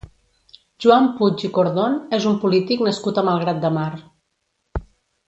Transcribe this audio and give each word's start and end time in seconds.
Joan 0.85 1.09
Puig 1.19 1.43
i 1.49 1.51
Cordon 1.57 1.97
és 2.19 2.25
un 2.31 2.39
polític 2.45 2.81
nascut 2.89 3.21
a 3.21 3.25
Malgrat 3.29 3.61
de 3.67 3.73
Mar. 3.77 3.89